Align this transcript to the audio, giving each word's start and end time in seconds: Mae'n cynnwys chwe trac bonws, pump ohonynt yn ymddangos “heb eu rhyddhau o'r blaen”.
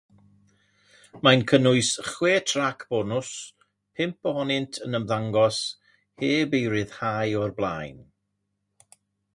Mae'n 1.25 1.43
cynnwys 1.51 1.89
chwe 2.07 2.31
trac 2.53 2.81
bonws, 2.95 3.35
pump 3.99 4.31
ohonynt 4.33 4.81
yn 4.87 5.01
ymddangos 5.01 5.61
“heb 6.25 6.59
eu 6.63 6.75
rhyddhau 6.75 7.37
o'r 7.45 7.57
blaen”. 7.61 8.03